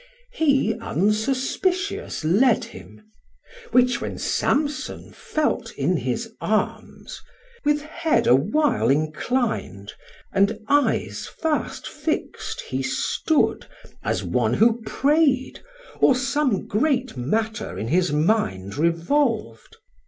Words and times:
He 0.31 0.73
unsuspitious 0.81 2.23
led 2.25 2.63
him; 2.63 3.03
which 3.69 4.01
when 4.01 4.17
Samson 4.17 5.11
Felt 5.11 5.73
in 5.73 5.97
his 5.97 6.33
arms, 6.41 7.21
with 7.63 7.81
head 7.83 8.25
a 8.25 8.33
while 8.33 8.89
enclin'd, 8.89 9.93
And 10.33 10.57
eyes 10.67 11.27
fast 11.27 11.87
fixt 11.87 12.61
he 12.61 12.81
stood, 12.81 13.67
as 14.01 14.23
one 14.23 14.55
who 14.55 14.81
pray'd, 14.87 15.59
Or 15.99 16.15
some 16.15 16.65
great 16.65 17.15
matter 17.15 17.77
in 17.77 17.89
his 17.89 18.11
mind 18.11 18.79
revolv'd. 18.79 19.77